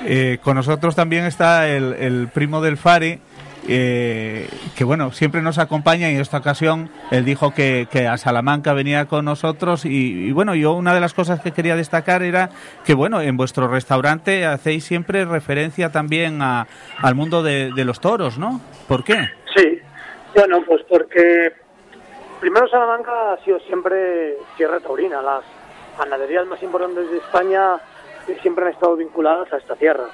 [0.04, 3.20] Eh, con nosotros también está el, el primo del Fari,
[3.68, 8.72] eh, que bueno, siempre nos acompaña y en esta ocasión él dijo que, a Salamanca
[8.72, 12.50] venía con nosotros y, y bueno, yo una de las cosas que quería destacar era
[12.84, 16.66] que bueno, en vuestro restaurante hacéis siempre referencia también a,
[17.00, 18.60] al mundo de, los toros, ¿no?
[18.88, 19.18] ¿Por qué?
[19.56, 19.80] Sí,
[20.34, 21.52] bueno, pues porque
[22.40, 25.20] primero Salamanca ha sido siempre tierra taurina.
[25.20, 25.42] Las
[25.98, 27.78] ganaderías más importantes de España
[28.40, 30.04] siempre han estado vinculadas a esta tierra.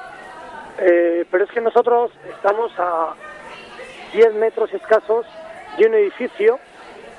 [0.79, 3.15] Eh, pero es que nosotros estamos a
[4.13, 5.27] 10 metros escasos
[5.77, 6.59] de un edificio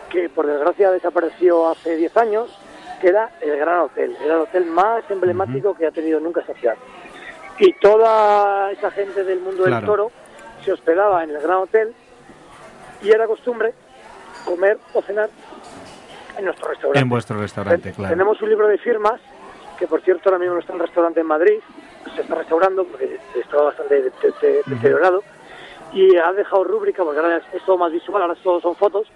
[0.10, 2.49] que por desgracia desapareció hace 10 años,
[2.99, 4.15] que era el Gran Hotel.
[4.23, 6.75] Era el hotel más emblemático que ha tenido nunca esa ciudad.
[7.60, 9.75] Y toda esa gente del mundo Claro.
[9.78, 10.12] del toro
[10.65, 11.93] se hospedaba en el Gran Hotel
[13.02, 13.73] y era costumbre
[14.45, 15.30] comer o cenar
[16.38, 16.99] en nuestro restaurante.
[16.99, 18.10] En vuestro restaurante, Ten- claro.
[18.13, 19.19] Tenemos un libro de firmas,
[19.78, 21.60] que por cierto ahora mismo no está en el restaurante en Madrid,
[22.15, 25.23] se está restaurando porque estaba bastante de- de- de- deteriorado,
[25.93, 29.08] y ha dejado rúbrica, porque ahora es, todo más visual, ahora todo son fotos,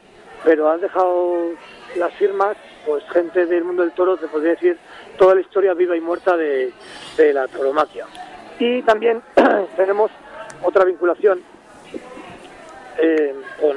[0.43, 1.49] pero ha dejado
[1.95, 4.77] las firmas, pues gente del mundo del toro, te podría decir,
[5.17, 6.71] toda la historia viva y muerta de,
[7.17, 8.05] de la tauromaquia.
[8.59, 9.21] Y también
[9.75, 10.11] tenemos
[10.63, 11.41] otra vinculación
[12.97, 13.75] eh, con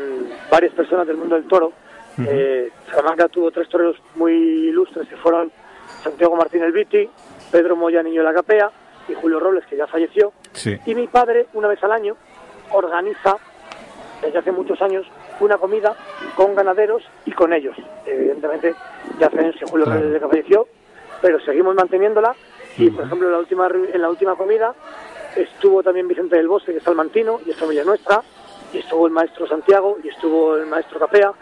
[0.50, 1.72] varias personas del mundo del toro.
[2.18, 5.52] Eh, Salamanca tuvo tres toreros muy ilustres que fueron
[6.02, 7.08] Santiago Martín El Viti,
[7.50, 8.70] Pedro Moya Niño de la Capea
[9.08, 10.32] y Julio Robles, que ya falleció.
[10.52, 10.78] Sí.
[10.86, 12.16] Y mi padre, una vez al año,
[12.72, 13.36] organiza,
[14.22, 15.06] desde hace muchos años,
[15.40, 15.94] una comida
[16.34, 17.76] con ganaderos y con ellos.
[18.06, 18.74] Evidentemente,
[19.18, 20.00] ya hace años que Julio Claro.
[20.00, 20.68] Robles ya falleció,
[21.20, 22.34] pero seguimos manteniéndola.
[22.78, 24.74] Y, por ejemplo, en la última, en la última comida
[25.34, 28.22] estuvo también Vicente del Bosque, que es salmantino, y es familia nuestra,
[28.72, 31.32] y estuvo el maestro Santiago, y estuvo el maestro Capea.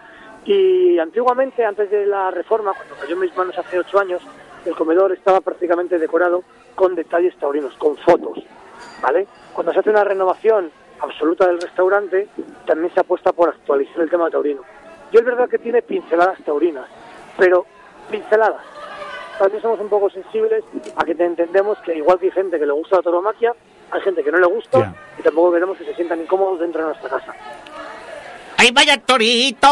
[0.44, 4.20] Y antiguamente, antes de la reforma, cuando cayó en mis manos hace ocho años,
[4.64, 6.42] el comedor estaba prácticamente decorado
[6.74, 8.38] con detalles taurinos, con fotos,
[9.00, 9.26] ¿vale?
[9.52, 12.28] Cuando se hace una renovación absoluta del restaurante,
[12.66, 14.62] también se apuesta por actualizar el tema taurino.
[15.12, 16.86] Yo es verdad que tiene pinceladas taurinas,
[17.38, 17.66] pero
[18.10, 18.62] pinceladas.
[19.38, 20.64] También somos un poco sensibles
[20.96, 23.54] a que te entendemos que igual que hay gente que le gusta la tauromaquia,
[23.90, 26.88] hay gente que no le gusta y tampoco queremos que se sientan incómodos dentro de
[26.88, 27.34] nuestra casa.
[28.64, 29.68] ¡Ay, vaya torito!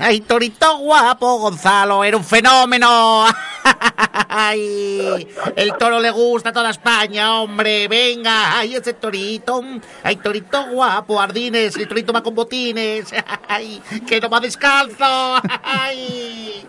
[0.00, 1.38] ¡Ay, torito guapo!
[1.38, 3.24] Gonzalo, era un fenómeno.
[4.28, 5.28] ¡Ay!
[5.54, 7.86] El toro le gusta a toda España, hombre.
[7.86, 9.62] Venga, ¡ay, ese torito!
[10.02, 11.20] ¡Ay, torito guapo!
[11.20, 13.14] Ardines, el torito va con botines.
[13.48, 14.96] ¡Ay, que no va descalzo!
[15.62, 16.66] ¡Ay!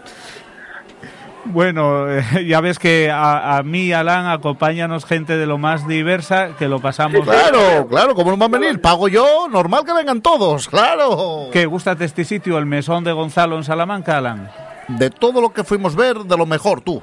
[1.46, 6.56] Bueno, eh, ya ves que a, a mí Alan acompáñanos gente de lo más diversa,
[6.58, 7.22] que lo pasamos...
[7.24, 8.82] Claro, claro, ¿cómo no van a venir?
[8.82, 11.50] Pago yo, normal que vengan todos, claro.
[11.52, 14.50] ¿Qué gustate este sitio, el mesón de Gonzalo en Salamanca, Alan?
[14.88, 17.02] De todo lo que fuimos ver, de lo mejor, tú.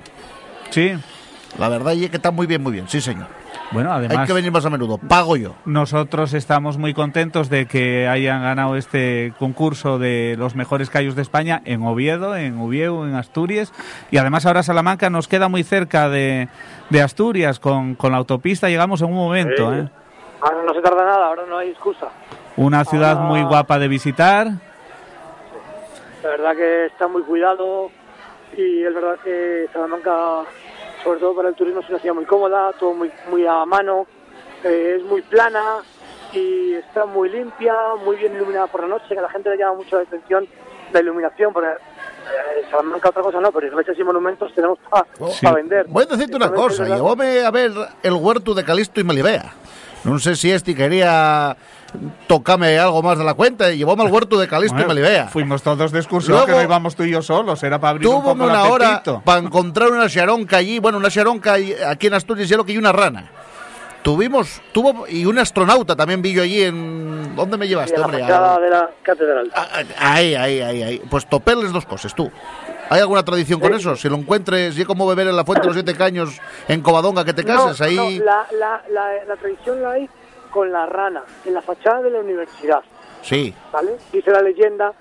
[0.71, 0.93] Sí.
[1.59, 3.40] La verdad y es que está muy bien, muy bien, sí, señor.
[3.73, 4.99] Bueno, Hay además que venir más a menudo.
[4.99, 5.55] Pago yo.
[5.65, 11.23] nosotros estamos muy contentos de que hayan ganado este concurso de los mejores callos de
[11.23, 13.73] España en Oviedo, en Uvieu, en Asturias.
[14.11, 16.49] Y además ahora Salamanca nos queda muy cerca de,
[16.91, 17.61] de Asturias.
[17.61, 19.71] Con, con la autopista llegamos en un momento.
[19.73, 19.79] Sí.
[19.79, 19.89] ¿eh?
[20.41, 22.09] Ahora no se tarda nada, ahora no hay excusa.
[22.57, 23.23] Una ciudad Ah.
[23.23, 24.49] muy guapa de visitar.
[26.23, 27.91] La verdad que está muy cuidado
[28.57, 30.11] y es verdad que Salamanca,
[31.03, 34.07] sobre todo para el turismo, es una ciudad muy cómoda, todo muy, muy a mano,
[34.65, 35.79] eh, es muy plana
[36.33, 39.57] y está muy limpia, muy bien iluminada por la noche, que a la gente le
[39.59, 40.47] llama mucho la atención
[40.93, 45.47] la iluminación, porque eh, Salamanca otra cosa no, pero iglesias y monumentos tenemos para Sí.
[45.55, 45.87] vender.
[45.89, 46.85] Voy a decirte una cosa.
[46.85, 47.71] Llevóme a ver
[48.03, 49.53] el huerto de Calisto y Melibea.
[50.03, 51.57] No sé si este quería
[52.27, 53.71] tocarme algo más de la cuenta.
[53.71, 55.29] y Llevóme al huerto de Calisto y Bueno, Melibea.
[55.29, 58.09] Fuimos todos de excursión, Luego- que no íbamos tú y yo solos, era para abrir
[58.09, 60.79] un poco el una hora para encontrar una charonca allí.
[60.79, 63.31] Bueno, una charonca y- aquí en Asturias, ya lo que hay una rana.
[64.03, 67.37] Tuvimos, tuvo, y un astronauta también vi yo allí en.
[67.37, 68.23] ¿Dónde me y llevaste, en la hombre?
[68.25, 69.51] A- de la catedral.
[69.55, 71.03] a- a- Ahí, ahí, ahí, ahí.
[71.11, 72.31] Pues toperles dos cosas, tú.
[72.89, 73.95] ¿Hay alguna tradición con eso?
[73.97, 77.25] Si lo encuentres, y como beber en la fuente de los siete caños en Covadonga
[77.27, 78.19] que te cases, No, ahí.
[78.19, 80.09] no, la, la, la, la tradición la hay
[80.51, 82.83] con la rana, en la fachada de la universidad.
[83.23, 83.55] Sí.
[83.73, 83.97] ¿vale?
[84.13, 84.93] Dice la leyenda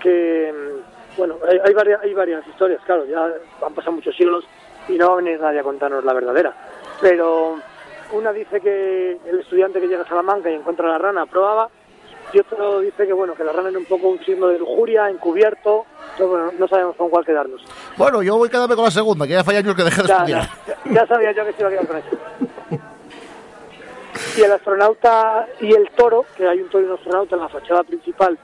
[0.00, 3.26] que, mm, bueno, hay, hay, varias, hay varias historias, claro, ya
[3.64, 4.44] han pasado muchos siglos
[4.88, 6.54] y no va a venir nadie a contarnos la verdadera.
[7.00, 7.56] Pero
[8.12, 11.68] una dice que el estudiante que llega a Salamanca y encuentra la rana probaba,
[12.32, 15.08] y otro dice que, bueno, que la rana era un poco un signo de lujuria,
[15.08, 17.62] encubierto, pero bueno, no sabemos con cuál quedarnos.
[17.96, 20.08] Bueno, yo voy a quedarme con la segunda, que ya hace años que dejé de
[20.08, 20.48] Ya, estudiar.
[20.66, 22.08] ya, ya sabía yo que se iba a quedar con eso.
[24.36, 27.48] Y el astronauta y el toro, que hay un toro y un astronauta en la
[27.48, 28.38] fachada principal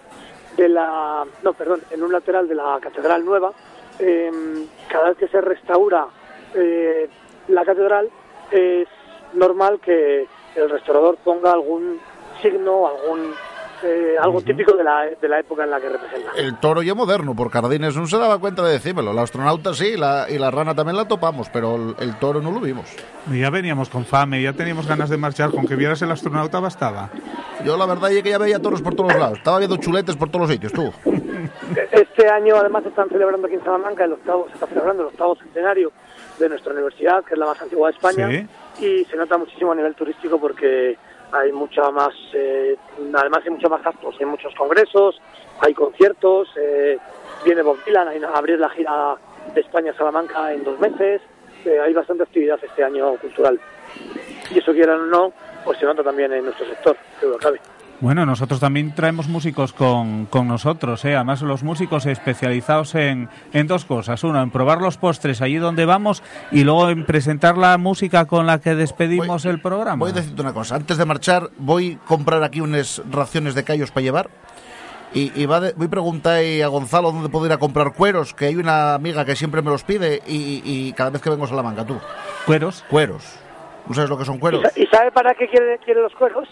[0.56, 1.24] de la.
[1.42, 3.52] No, perdón, en un lateral de la Catedral Nueva.
[3.98, 4.30] eh,
[4.88, 6.06] cada vez que se restaura
[6.54, 7.08] eh,
[7.48, 8.10] la catedral,
[8.50, 8.88] es
[9.34, 12.00] normal que el restaurador ponga algún
[12.40, 13.34] signo, algún.
[13.84, 16.30] Eh, algo típico de la, de la época en la que representa.
[16.36, 19.12] El toro ya moderno, por Cardines no se daba cuenta de decírmelo.
[19.12, 22.50] La astronauta sí, la, y la rana también la topamos, pero el, el toro no
[22.50, 22.86] lo vimos.
[23.30, 27.10] Ya veníamos con fame, ya teníamos ganas de marchar, con que vieras el astronauta bastaba.
[27.64, 29.38] Yo la verdad es que ya veía toros por todos lados.
[29.38, 30.92] Estaba viendo chuletes por todos los sitios, tú.
[31.90, 35.34] Este año además están celebrando aquí en Salamanca el octavo, se está celebrando el octavo
[35.36, 35.90] centenario
[36.38, 38.28] de nuestra universidad, que es la más antigua de España,
[38.78, 38.84] Sí.
[38.86, 40.96] y se nota muchísimo a nivel turístico porque
[41.32, 42.76] hay mucha más, eh,
[43.14, 45.20] además hay mucha más gastos, hay muchos congresos,
[45.60, 46.98] hay conciertos, eh,
[47.44, 49.16] viene Bob Dylan a abrir la gira
[49.54, 51.22] de España a Salamanca en dos meses,
[51.64, 53.58] eh, hay bastante actividad este año cultural.
[54.50, 55.32] Y eso quieran o no,
[55.64, 57.60] pues se nota también en nuestro sector, que lo cabe.
[58.02, 61.14] Bueno, nosotros también traemos músicos con, con nosotros, ¿eh?
[61.14, 64.24] además los músicos especializados en, en dos cosas.
[64.24, 68.44] Uno, en probar los postres allí donde vamos y luego en presentar la música con
[68.46, 70.00] la que despedimos el programa.
[70.00, 70.74] Voy a decirte una cosa.
[70.74, 74.30] Antes de marchar, voy a comprar aquí unas raciones de callos para llevar.
[75.14, 78.34] Y, y va de- voy a preguntar a Gonzalo dónde puedo ir a comprar cueros,
[78.34, 81.44] que hay una amiga que siempre me los pide y, y cada vez que vengo
[81.44, 82.00] a Salamanca, tú.
[82.46, 82.82] Cueros.
[82.90, 83.22] Cueros.
[83.86, 84.62] ¿No sabes lo que son ¿Y, cueros?
[84.62, 86.48] sa- y sabe para qué quiere, quiere los cueros?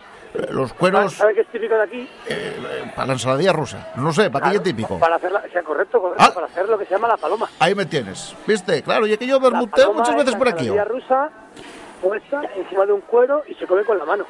[0.50, 2.08] Los cueros ¿Sabe qué es típico de aquí?
[2.28, 3.88] eh, para la ensaladilla rusa.
[3.96, 4.98] No sé, ¿para qué es Claro, típico?
[4.98, 6.32] Para hacer, la, sea, correcto, correcto, Ah.
[6.32, 7.48] para hacer lo que se llama la paloma.
[7.58, 8.34] Ahí me tienes.
[8.46, 8.82] ¿Viste?
[8.82, 10.68] Claro, y es que yo La bermuteo muchas es veces la por aquí.
[10.68, 10.94] ensaladilla ¿o?
[10.94, 11.30] rusa
[12.00, 14.24] puesta encima de un cuero y se come con la mano.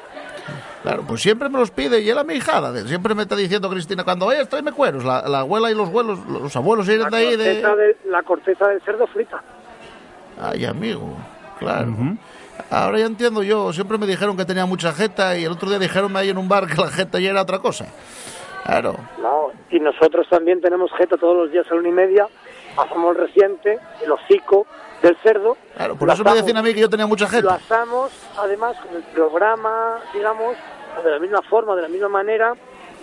[0.83, 2.75] Claro, pues siempre me los pide y él mi hijada.
[2.87, 5.05] Siempre me está diciendo Cristina, cuando vayas tráeme cueros.
[5.05, 7.53] La, la abuela y los abuelos, los abuelos La vienen de ahí de...
[7.61, 9.41] de, la corteza del cerdo frita.
[10.41, 11.15] Ay, amigo,
[11.59, 11.93] claro.
[12.69, 15.79] Ahora ya entiendo yo, siempre me dijeron que tenía mucha jeta y el otro día
[15.79, 17.85] dijeronme ahí en un bar que la jeta ya era otra cosa.
[18.65, 22.27] Claro, No, y nosotros también tenemos jeta todos los días a la una y media,
[22.77, 24.67] hacemos el reciente, el hocico
[25.01, 25.57] del cerdo.
[25.75, 27.55] claro, por lo eso me decían a mí que yo tenía mucha Lo jeta.
[27.55, 30.55] asamos, además, con el programa, digamos,
[31.03, 32.53] de la misma forma, de la misma manera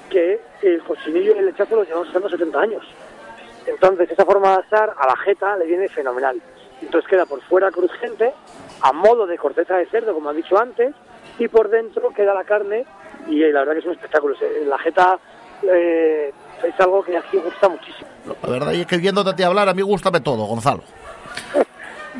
[0.09, 2.83] que el cochinillo y el lechazo los llevamos usando 70 años.
[3.67, 6.41] Entonces, esa forma de asar a la jeta le viene fenomenal.
[6.83, 8.33] Entonces queda por fuera crujiente,
[8.81, 10.95] a modo de corteza de cerdo, como he dicho antes,
[11.39, 12.85] y por dentro queda la carne,
[13.29, 14.35] y eh, la verdad que es un espectáculo.
[14.67, 15.19] La jeta
[15.63, 16.33] eh,
[16.65, 18.09] es algo que aquí gusta muchísimo.
[18.43, 20.83] La verdad es que viéndote a ti hablar, a mí gustame todo, Gonzalo.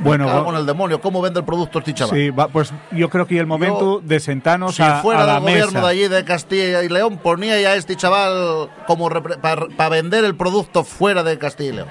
[0.01, 2.15] Bueno, con el demonio, ¿cómo vende el producto este chaval?
[2.15, 5.33] sí, va, pues yo creo que el momento de sentarnos Si a, fuera a la
[5.35, 5.81] del gobierno mesa.
[5.81, 10.37] de allí, de Castilla y León, ponía ya a este chaval como para vender el
[10.37, 11.89] producto fuera de Castilla y León.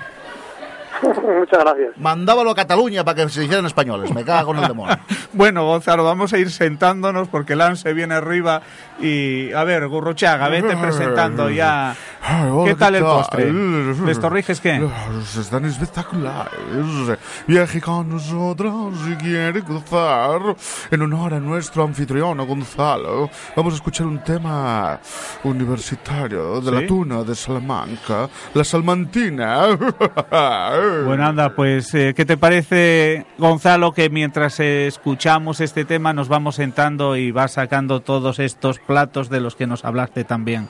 [1.40, 1.98] Muchas gracias.
[1.98, 4.14] Mandábalo a Cataluña para que se hicieran españoles.
[4.14, 4.98] Me cago en el demonio.
[5.34, 8.62] Bueno, Gonzalo, vamos a ir sentándonos porque Lance viene arriba
[9.00, 11.96] y, a ver, Gurruchaga, vete presentando ya
[12.66, 13.52] ¿Qué tal el postre?
[14.06, 14.90] ¿Les torriges qué?
[15.40, 17.18] Están espectaculares.
[17.48, 20.56] Viaje con nosotros si quiere gozar.
[20.92, 25.00] En honor a nuestro anfitrión, Gonzalo, vamos a escuchar un tema
[25.44, 26.82] universitario de ¿Sí?
[26.82, 29.78] la tuna de Salamanca, la salmantina.
[31.06, 36.56] Bueno, anda, pues, eh, ¿qué te parece, Gonzalo, que mientras escuchamos este tema nos vamos
[36.56, 40.68] sentando y vas sacando todos estos platos de los que nos hablaste también?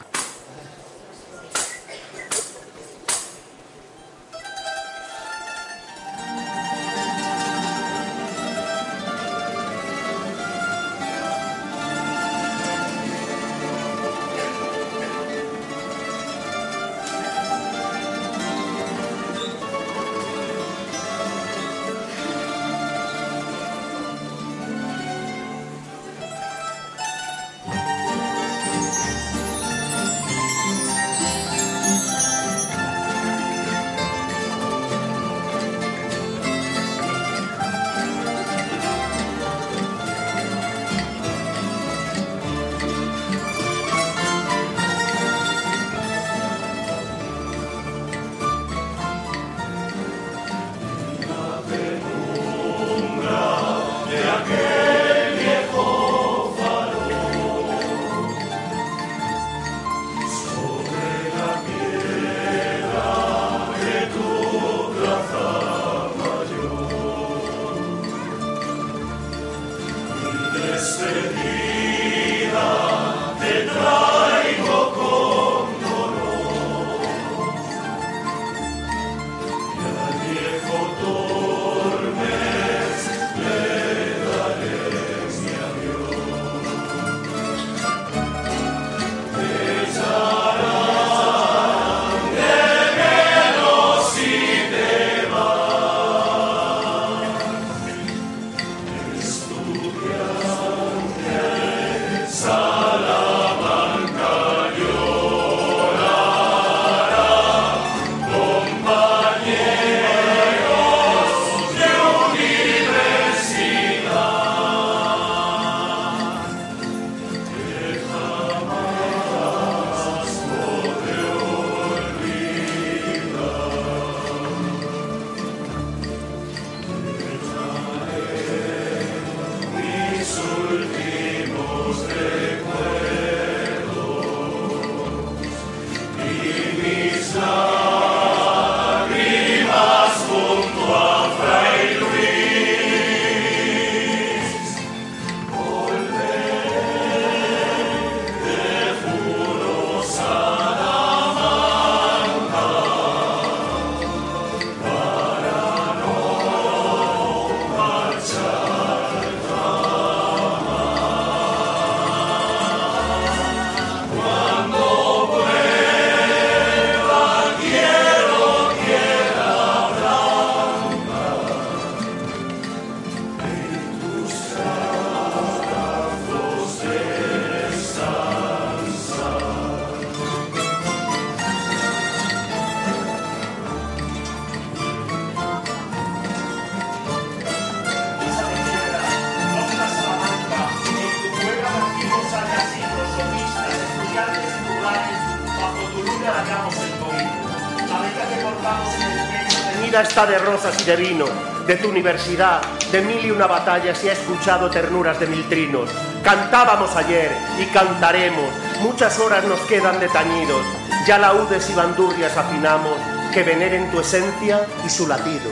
[199.88, 201.26] Vida está de rosas y de vino,
[201.66, 202.62] de tu universidad,
[202.92, 205.90] de mil y una batallas y ha escuchado ternuras de mil trinos.
[206.24, 208.52] Cantábamos ayer y cantaremos,
[208.82, 210.66] muchas horas nos quedan de tañidos,
[211.08, 212.98] ya laúdes y bandurrias afinamos,
[213.34, 215.52] que veneren tu esencia y su latido.